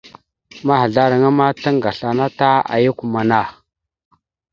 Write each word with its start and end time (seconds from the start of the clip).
Mahəzlaraŋa 0.65 1.29
ma 1.37 1.45
taŋgasl 1.61 2.05
ana 2.11 2.25
ta 2.37 2.49
ayak 2.73 2.99
amanah. 3.05 3.49